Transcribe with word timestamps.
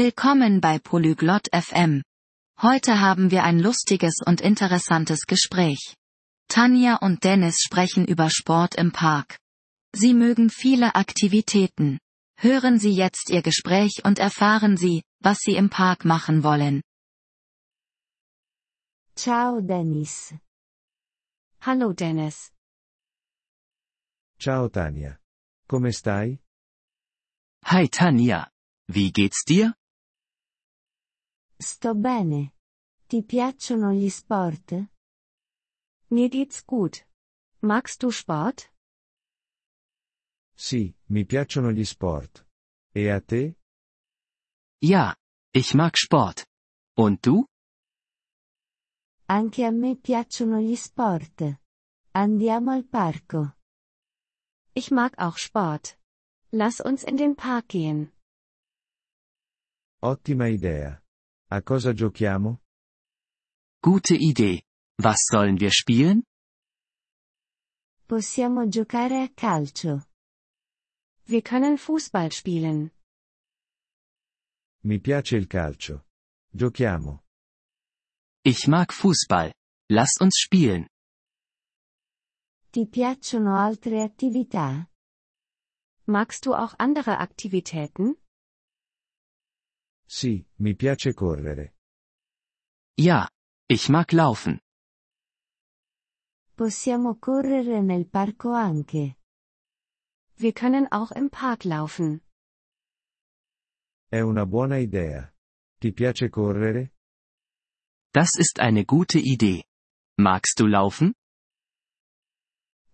Willkommen 0.00 0.60
bei 0.60 0.78
Polyglot 0.78 1.48
FM. 1.52 2.04
Heute 2.62 3.00
haben 3.00 3.32
wir 3.32 3.42
ein 3.42 3.58
lustiges 3.58 4.20
und 4.24 4.40
interessantes 4.40 5.26
Gespräch. 5.26 5.96
Tanja 6.46 6.98
und 6.98 7.24
Dennis 7.24 7.56
sprechen 7.66 8.06
über 8.06 8.30
Sport 8.30 8.76
im 8.76 8.92
Park. 8.92 9.40
Sie 9.92 10.14
mögen 10.14 10.50
viele 10.50 10.94
Aktivitäten. 10.94 11.98
Hören 12.36 12.78
Sie 12.78 12.92
jetzt 12.92 13.28
Ihr 13.30 13.42
Gespräch 13.42 14.04
und 14.04 14.20
erfahren 14.20 14.76
Sie, 14.76 15.02
was 15.18 15.38
Sie 15.40 15.56
im 15.56 15.68
Park 15.68 16.04
machen 16.04 16.44
wollen. 16.44 16.80
Ciao 19.16 19.60
Dennis. 19.60 20.32
Hallo 21.60 21.92
Dennis. 21.92 22.52
Ciao 24.38 24.68
Tania. 24.68 25.18
Come 25.66 25.92
stai? 25.92 26.38
Hi 27.64 27.88
Tanja. 27.88 28.48
Wie 28.86 29.10
geht's 29.10 29.42
dir? 29.44 29.74
Sto 31.60 31.94
bene. 31.94 32.54
Ti 33.08 33.24
piacciono 33.24 33.92
gli 33.92 34.08
sport? 34.10 34.72
Mir 36.10 36.28
geht's 36.28 36.64
gut. 36.64 37.04
Magst 37.60 38.00
du 38.02 38.10
Sport? 38.10 38.72
Sì, 40.54 40.94
mi 41.06 41.24
piacciono 41.24 41.72
gli 41.72 41.84
sport. 41.84 42.46
E 42.94 43.10
a 43.10 43.20
te? 43.20 43.58
Ja, 44.80 45.16
ich 45.52 45.74
mag 45.74 45.96
Sport. 45.96 46.46
Und 46.96 47.20
du? 47.20 47.44
Anche 49.26 49.64
a 49.64 49.70
me 49.70 49.96
piacciono 49.96 50.60
gli 50.60 50.76
sport. 50.76 51.60
Andiamo 52.12 52.70
al 52.70 52.84
parco. 52.84 53.56
Ich 54.74 54.90
mag 54.90 55.14
auch 55.18 55.36
Sport. 55.36 55.98
Lass 56.52 56.80
uns 56.80 57.02
in 57.02 57.16
den 57.16 57.34
Park 57.34 57.68
gehen. 57.68 58.12
Ottima 60.00 60.46
idea. 60.46 61.02
A 61.50 61.62
cosa 61.62 61.94
giochiamo? 61.94 62.60
Gute 63.80 64.14
Idee. 64.14 64.62
Was 65.00 65.24
sollen 65.30 65.56
wir 65.58 65.70
spielen? 65.70 66.22
Possiamo 68.06 68.68
giocare 68.68 69.22
a 69.22 69.28
calcio. 69.34 70.02
Wir 71.24 71.40
können 71.42 71.78
Fußball 71.78 72.32
spielen. 72.32 72.90
Mi 74.84 75.00
piace 75.00 75.36
il 75.36 75.46
calcio. 75.46 76.04
Giochiamo. 76.52 77.22
Ich 78.44 78.66
mag 78.68 78.92
Fußball. 78.92 79.50
Lass 79.90 80.20
uns 80.20 80.36
spielen. 80.38 80.86
Ti 82.70 82.86
piacciono 82.88 83.56
altre 83.56 84.02
attività? 84.02 84.86
Magst 86.06 86.44
du 86.44 86.52
auch 86.52 86.74
andere 86.78 87.18
Aktivitäten? 87.18 88.16
Sì, 90.10 90.42
mi 90.56 90.74
piace 90.74 91.12
correre. 91.12 91.74
Ja, 92.96 93.28
ich 93.66 93.90
mag 93.90 94.10
laufen. 94.12 94.58
Possiamo 96.54 97.18
correre 97.18 97.82
nel 97.82 98.08
parco 98.08 98.52
anche. 98.52 99.16
Wir 100.36 100.52
können 100.54 100.86
auch 100.90 101.10
im 101.12 101.28
Park 101.28 101.64
laufen. 101.64 102.22
È 104.08 104.20
una 104.20 104.46
buona 104.46 104.78
idea. 104.78 105.30
Ti 105.78 105.92
piace 105.92 106.30
correre? 106.30 106.92
Das 108.10 108.34
ist 108.38 108.60
eine 108.60 108.84
gute 108.86 109.18
Idee. 109.18 109.64
Magst 110.18 110.58
du 110.58 110.66
laufen? 110.66 111.12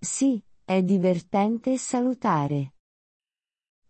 Sì, 0.00 0.44
è 0.64 0.82
divertente 0.82 1.78
salutare. 1.78 2.72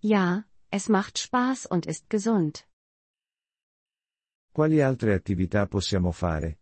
Ja, 0.01 0.47
es 0.69 0.89
macht 0.89 1.19
Spaß 1.19 1.67
und 1.71 1.87
ist 1.87 2.11
gesund. 2.11 2.69
Quali 4.55 4.81
altre 4.81 5.15
attività 5.15 5.67
possiamo 5.67 6.13
fare? 6.13 6.61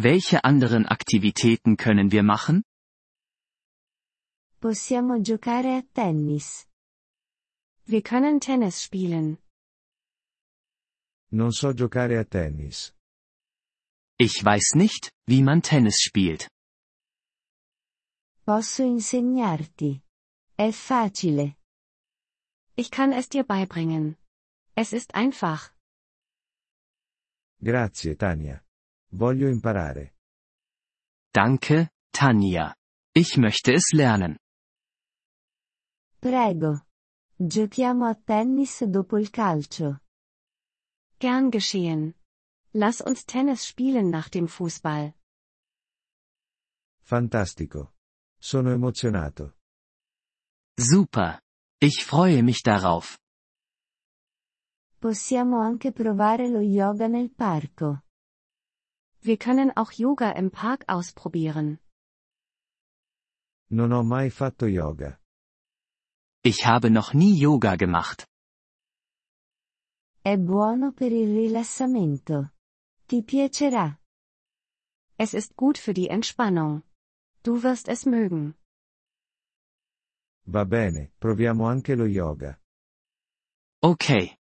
Welche 0.00 0.40
anderen 0.40 0.84
Aktivitäten 0.84 1.76
können 1.76 2.10
wir 2.10 2.24
machen? 2.24 2.64
Possiamo 4.58 5.20
giocare 5.20 5.76
a 5.76 5.82
tennis. 5.92 6.66
Wir 7.84 8.02
können 8.02 8.40
Tennis 8.40 8.82
spielen. 8.82 9.38
Non 11.30 11.52
so 11.52 11.72
giocare 11.72 12.18
a 12.18 12.24
tennis. 12.24 12.92
Ich 14.18 14.42
weiß 14.42 14.74
nicht, 14.74 15.12
wie 15.28 15.42
man 15.42 15.62
Tennis 15.62 16.00
spielt. 16.02 16.48
Posso 18.44 18.82
insegnarti. 18.82 20.02
È 20.56 20.72
facile. 20.72 21.54
Ich 22.74 22.90
kann 22.90 23.12
es 23.12 23.28
dir 23.28 23.44
beibringen. 23.44 24.16
Es 24.74 24.92
ist 24.92 25.14
einfach. 25.14 25.75
Grazie 27.58 28.16
Tania. 28.16 28.62
Voglio 29.12 29.48
imparare. 29.48 30.14
Danke, 31.30 31.90
Tanja. 32.10 32.74
Ich 33.14 33.36
möchte 33.36 33.72
es 33.72 33.92
lernen. 33.92 34.38
Prego. 36.20 36.80
Giochiamo 37.38 38.06
a 38.06 38.14
tennis 38.14 38.82
dopo 38.84 39.18
il 39.18 39.30
calcio. 39.30 40.00
Gern 41.18 41.50
geschehen. 41.50 42.14
Lass 42.72 43.00
uns 43.00 43.24
Tennis 43.24 43.66
spielen 43.66 44.10
nach 44.10 44.28
dem 44.28 44.48
Fußball. 44.48 45.14
Fantastico. 47.02 47.92
Sono 48.38 48.70
emozionato. 48.70 49.54
Super. 50.78 51.40
Ich 51.80 52.04
freue 52.04 52.42
mich 52.42 52.62
darauf. 52.62 53.18
Possiamo 55.06 55.60
anche 55.60 55.92
provare 55.92 56.48
lo 56.48 56.58
yoga 56.58 57.06
nel 57.06 57.30
parco. 57.30 58.02
Wir 59.20 59.36
können 59.36 59.70
auch 59.76 59.92
Yoga 59.92 60.32
im 60.32 60.50
Park 60.50 60.82
ausprobieren. 60.88 61.78
Non 63.70 63.92
ho 63.92 64.02
mai 64.02 64.30
fatto 64.30 64.66
yoga. 64.66 65.16
Ich 66.42 66.66
habe 66.66 66.90
noch 66.90 67.14
nie 67.14 67.38
Yoga 67.38 67.76
gemacht. 67.76 68.26
È 70.24 70.36
buono 70.38 70.92
per 70.92 71.12
il 71.12 71.32
rilassamento. 71.32 72.50
Ti 73.06 73.22
piacerà. 73.22 73.96
Es 75.14 75.34
ist 75.34 75.54
gut 75.54 75.78
für 75.78 75.92
die 75.94 76.08
Entspannung. 76.08 76.82
Du 77.44 77.62
wirst 77.62 77.86
es 77.86 78.06
mögen. 78.06 78.56
Va 80.48 80.64
bene, 80.64 81.12
proviamo 81.20 81.68
anche 81.68 81.94
lo 81.94 82.06
yoga. 82.06 82.60
Okay. 83.84 84.35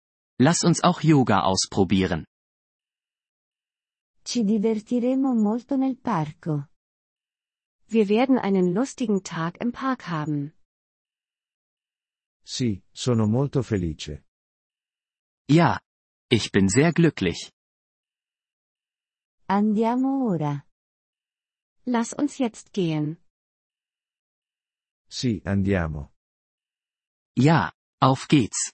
Lass 0.46 0.66
uns 0.66 0.84
auch 0.84 1.02
Yoga 1.02 1.44
ausprobieren. 1.52 2.26
Ci 4.26 4.44
divertiremo 4.44 5.34
molto 5.34 5.78
nel 5.78 5.96
parco. 5.96 6.68
Wir 7.88 8.10
werden 8.10 8.38
einen 8.38 8.74
lustigen 8.74 9.24
Tag 9.24 9.62
im 9.62 9.72
Park 9.72 10.10
haben. 10.10 10.52
Sì, 12.44 12.84
sono 12.92 13.26
molto 13.26 13.64
felice. 13.64 14.26
Ja. 15.50 15.80
Ich 16.30 16.52
bin 16.52 16.68
sehr 16.68 16.92
glücklich. 16.92 17.54
Andiamo 19.48 20.26
ora. 20.30 20.66
Lass 21.86 22.12
uns 22.12 22.38
jetzt 22.38 22.74
gehen. 22.74 23.18
Sì, 25.08 25.42
andiamo. 25.46 26.12
Ja, 27.38 27.72
auf 28.02 28.28
geht's. 28.28 28.74